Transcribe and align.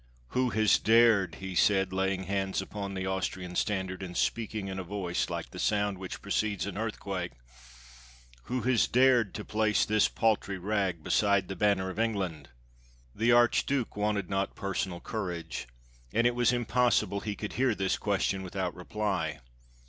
"Who 0.29 0.49
has 0.49 0.79
dared," 0.79 1.35
he 1.35 1.53
said, 1.53 1.93
laying 1.93 2.21
his 2.21 2.29
hands 2.29 2.59
upon 2.59 2.95
the 2.95 3.05
Austrian 3.05 3.55
standard, 3.55 4.01
and 4.01 4.17
speaking 4.17 4.67
in 4.67 4.79
a 4.79 4.83
voice 4.83 5.27
Hke 5.27 5.51
the 5.51 5.59
sound 5.59 5.99
which 5.99 6.23
precedes 6.23 6.65
an 6.65 6.75
earthquake; 6.75 7.33
"who 8.45 8.61
has 8.61 8.87
dared 8.87 9.35
to 9.35 9.45
place 9.45 9.85
this 9.85 10.07
paltry 10.09 10.57
rag 10.57 11.03
beside 11.03 11.49
the 11.49 11.55
banner 11.55 11.91
of 11.91 11.99
England?" 11.99 12.49
The 13.15 13.31
Archduke 13.31 13.95
wanted 13.95 14.27
not 14.27 14.55
personal 14.55 15.01
courage, 15.01 15.67
and 16.11 16.25
it 16.25 16.33
was 16.33 16.51
impossible 16.51 17.19
he 17.19 17.35
could 17.35 17.53
hear 17.53 17.75
this 17.75 17.99
question 17.99 18.41
without 18.41 18.73
reply. 18.73 19.39